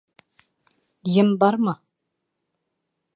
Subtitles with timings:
[1.21, 1.75] Ем бармы?